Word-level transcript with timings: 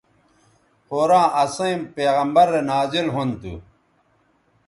قرآن 0.89 1.27
اسئیں 1.43 1.77
پیغمبرؐ 1.95 2.49
رے 2.53 2.61
نازل 2.69 3.07
ھُون 3.13 3.29
تھو 3.41 3.53